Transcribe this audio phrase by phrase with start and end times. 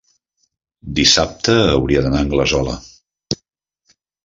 [0.99, 2.77] dissabte hauria d'anar a Anglesola.